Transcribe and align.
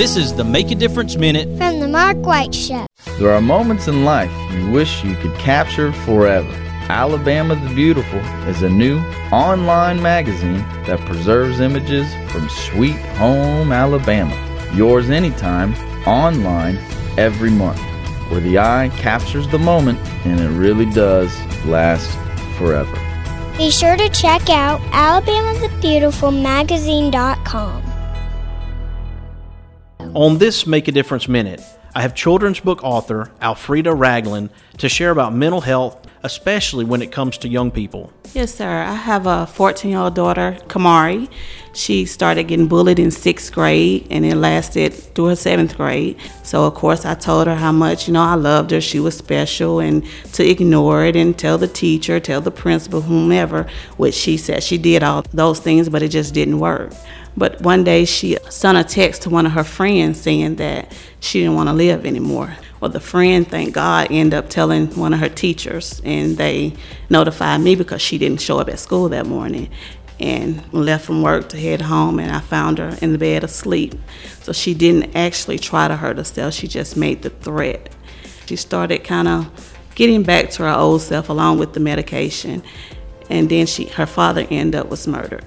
This 0.00 0.16
is 0.16 0.32
the 0.32 0.44
Make 0.44 0.70
a 0.70 0.74
Difference 0.74 1.16
Minute 1.16 1.46
from 1.58 1.80
the 1.80 1.86
Mark 1.86 2.16
White 2.24 2.54
Show. 2.54 2.86
There 3.18 3.32
are 3.32 3.42
moments 3.42 3.86
in 3.86 4.06
life 4.06 4.32
you 4.50 4.70
wish 4.70 5.04
you 5.04 5.14
could 5.16 5.34
capture 5.34 5.92
forever. 5.92 6.48
Alabama 6.88 7.54
the 7.54 7.74
Beautiful 7.74 8.20
is 8.48 8.62
a 8.62 8.70
new 8.70 8.98
online 9.30 10.00
magazine 10.00 10.64
that 10.86 11.00
preserves 11.00 11.60
images 11.60 12.10
from 12.32 12.48
sweet 12.48 12.96
home 13.18 13.72
Alabama. 13.72 14.34
Yours 14.74 15.10
anytime, 15.10 15.74
online, 16.06 16.78
every 17.18 17.50
month, 17.50 17.80
where 18.30 18.40
the 18.40 18.58
eye 18.58 18.90
captures 18.96 19.48
the 19.48 19.58
moment 19.58 19.98
and 20.24 20.40
it 20.40 20.48
really 20.48 20.86
does 20.92 21.38
last 21.66 22.08
forever. 22.56 22.98
Be 23.58 23.70
sure 23.70 23.98
to 23.98 24.08
check 24.08 24.48
out 24.48 24.80
alabamathebeautifulmagazine.com. 24.92 27.89
On 30.14 30.38
this 30.38 30.66
Make 30.66 30.88
a 30.88 30.92
Difference 30.92 31.28
Minute, 31.28 31.62
I 31.94 32.02
have 32.02 32.16
children's 32.16 32.58
book 32.58 32.82
author 32.82 33.30
Alfreda 33.40 33.96
Ragland 33.96 34.50
to 34.78 34.88
share 34.88 35.12
about 35.12 35.32
mental 35.32 35.60
health, 35.60 36.04
especially 36.22 36.84
when 36.84 37.02
it 37.02 37.12
comes 37.12 37.38
to 37.38 37.48
young 37.48 37.70
people. 37.70 38.12
Yes, 38.34 38.54
sir. 38.54 38.82
I 38.82 38.94
have 38.94 39.26
a 39.26 39.46
14 39.46 39.90
year 39.90 40.00
old 40.00 40.14
daughter, 40.14 40.56
Kamari. 40.68 41.28
She 41.72 42.04
started 42.04 42.44
getting 42.44 42.68
bullied 42.68 42.98
in 42.98 43.10
sixth 43.10 43.52
grade 43.52 44.06
and 44.10 44.24
it 44.24 44.36
lasted 44.36 44.92
through 44.92 45.26
her 45.26 45.36
seventh 45.36 45.76
grade. 45.76 46.16
So, 46.42 46.64
of 46.64 46.74
course, 46.74 47.04
I 47.04 47.14
told 47.14 47.46
her 47.46 47.54
how 47.54 47.72
much, 47.72 48.06
you 48.06 48.14
know, 48.14 48.22
I 48.22 48.34
loved 48.34 48.70
her. 48.72 48.80
She 48.80 49.00
was 49.00 49.16
special 49.16 49.80
and 49.80 50.04
to 50.32 50.48
ignore 50.48 51.04
it 51.04 51.16
and 51.16 51.38
tell 51.38 51.58
the 51.58 51.68
teacher, 51.68 52.20
tell 52.20 52.40
the 52.40 52.50
principal, 52.50 53.00
whomever, 53.00 53.68
which 53.96 54.14
she 54.14 54.36
said 54.36 54.62
she 54.62 54.78
did 54.78 55.02
all 55.02 55.22
those 55.32 55.60
things, 55.60 55.88
but 55.88 56.02
it 56.02 56.08
just 56.08 56.34
didn't 56.34 56.58
work. 56.58 56.92
But 57.36 57.60
one 57.62 57.84
day 57.84 58.04
she 58.04 58.36
sent 58.48 58.76
a 58.76 58.84
text 58.84 59.22
to 59.22 59.30
one 59.30 59.46
of 59.46 59.52
her 59.52 59.64
friends 59.64 60.20
saying 60.20 60.56
that 60.56 60.92
she 61.20 61.40
didn't 61.40 61.54
want 61.54 61.68
to 61.68 61.72
live 61.72 62.04
anymore. 62.04 62.56
Well, 62.80 62.90
the 62.90 63.00
friend, 63.00 63.46
thank 63.46 63.74
God, 63.74 64.08
ended 64.10 64.34
up 64.34 64.48
telling 64.48 64.86
one 64.96 65.12
of 65.12 65.20
her 65.20 65.28
teachers, 65.28 66.00
and 66.02 66.38
they 66.38 66.72
notified 67.10 67.60
me 67.60 67.74
because 67.74 68.00
she 68.00 68.16
didn't 68.16 68.40
show 68.40 68.58
up 68.58 68.70
at 68.70 68.78
school 68.78 69.10
that 69.10 69.26
morning 69.26 69.70
and 70.20 70.62
left 70.72 71.06
from 71.06 71.22
work 71.22 71.48
to 71.48 71.58
head 71.58 71.80
home 71.80 72.18
and 72.20 72.30
I 72.30 72.40
found 72.40 72.78
her 72.78 72.96
in 73.00 73.12
the 73.12 73.18
bed 73.18 73.42
asleep. 73.42 73.94
So 74.42 74.52
she 74.52 74.74
didn't 74.74 75.16
actually 75.16 75.58
try 75.58 75.88
to 75.88 75.96
hurt 75.96 76.18
herself, 76.18 76.54
she 76.54 76.68
just 76.68 76.96
made 76.96 77.22
the 77.22 77.30
threat. 77.30 77.94
She 78.46 78.56
started 78.56 79.02
kind 79.02 79.28
of 79.28 79.78
getting 79.94 80.22
back 80.22 80.50
to 80.50 80.64
her 80.64 80.68
old 80.70 81.00
self 81.02 81.28
along 81.28 81.58
with 81.58 81.72
the 81.72 81.80
medication. 81.80 82.62
And 83.30 83.48
then 83.48 83.66
she 83.66 83.86
her 83.86 84.06
father 84.06 84.46
ended 84.50 84.80
up 84.80 84.88
was 84.88 85.06
murdered. 85.06 85.44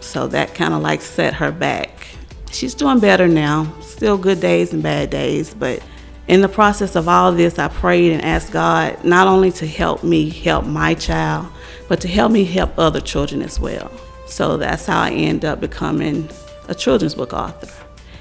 So 0.00 0.26
that 0.28 0.54
kind 0.54 0.74
of 0.74 0.82
like 0.82 1.02
set 1.02 1.34
her 1.34 1.52
back. 1.52 2.06
She's 2.50 2.74
doing 2.74 2.98
better 2.98 3.28
now. 3.28 3.72
Still 3.80 4.18
good 4.18 4.40
days 4.40 4.72
and 4.72 4.82
bad 4.82 5.10
days, 5.10 5.54
but 5.54 5.82
in 6.28 6.40
the 6.40 6.48
process 6.48 6.96
of 6.96 7.08
all 7.08 7.30
of 7.30 7.36
this, 7.36 7.58
I 7.58 7.68
prayed 7.68 8.12
and 8.12 8.24
asked 8.24 8.52
God 8.52 9.04
not 9.04 9.28
only 9.28 9.52
to 9.52 9.66
help 9.66 10.02
me 10.02 10.28
help 10.28 10.64
my 10.64 10.94
child, 10.94 11.46
but 11.88 12.00
to 12.00 12.08
help 12.08 12.32
me 12.32 12.44
help 12.44 12.76
other 12.78 13.00
children 13.00 13.42
as 13.42 13.60
well. 13.60 13.90
So 14.26 14.56
that's 14.56 14.86
how 14.86 15.02
I 15.02 15.10
end 15.10 15.44
up 15.44 15.60
becoming 15.60 16.28
a 16.68 16.74
children's 16.74 17.14
book 17.14 17.32
author. 17.32 17.72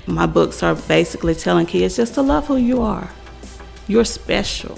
My 0.06 0.28
books 0.28 0.62
are 0.62 0.76
basically 0.76 1.34
telling 1.34 1.66
kids 1.66 1.96
just 1.96 2.14
to 2.14 2.22
love 2.22 2.46
who 2.46 2.58
you 2.58 2.84
are. 2.84 3.10
You're 3.88 4.06
special. 4.06 4.78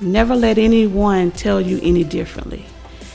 Never 0.00 0.36
let 0.36 0.56
anyone 0.56 1.32
tell 1.32 1.60
you 1.60 1.80
any 1.82 2.04
differently. 2.04 2.64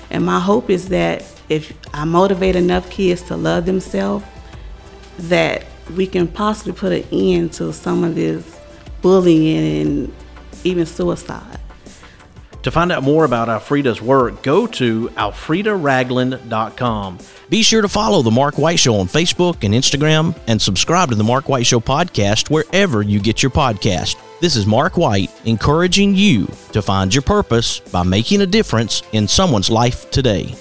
And 0.10 0.26
my 0.26 0.42
hope 0.42 0.70
is 0.70 0.90
that 0.90 1.24
if 1.48 1.74
I 1.94 2.04
motivate 2.04 2.58
enough 2.58 2.90
kids 2.90 3.22
to 3.24 3.38
love 3.38 3.66
themselves, 3.66 4.26
that 5.18 5.66
we 5.96 6.06
can 6.06 6.28
possibly 6.28 6.74
put 6.74 6.92
an 6.92 7.06
end 7.14 7.54
to 7.54 7.72
some 7.72 8.04
of 8.04 8.16
this 8.16 8.60
bullying 9.06 9.82
and 9.82 10.12
even 10.64 10.84
suicide. 10.84 11.60
To 12.64 12.72
find 12.72 12.92
out 12.92 13.04
more 13.04 13.24
about 13.24 13.50
Alfreda's 13.50 14.02
work, 14.02 14.42
go 14.42 14.66
to 14.66 15.10
alfredaragland.com. 15.10 17.20
Be 17.48 17.62
sure 17.62 17.84
to 17.84 17.88
follow 17.88 18.24
The 18.24 18.32
Mark 18.32 18.58
White 18.58 18.80
Show 18.80 18.96
on 18.96 19.06
Facebook 19.06 19.64
and 19.64 19.76
Instagram 19.76 20.36
and 20.48 20.60
subscribe 20.60 21.10
to 21.10 21.16
The 21.16 21.24
Mark 21.24 21.48
White 21.48 21.68
Show 21.68 21.80
podcast 21.80 22.50
wherever 22.50 23.04
you 23.04 23.20
get 23.20 23.44
your 23.44 23.52
podcast. 23.52 24.16
This 24.42 24.56
is 24.56 24.66
Mark 24.66 24.98
White 24.98 25.30
encouraging 25.46 26.16
you 26.16 26.48
to 26.72 26.82
find 26.82 27.14
your 27.14 27.22
purpose 27.22 27.82
by 27.82 28.02
making 28.02 28.42
a 28.42 28.48
difference 28.48 29.04
in 29.12 29.28
someone's 29.28 29.70
life 29.70 30.10
today. 30.10 30.56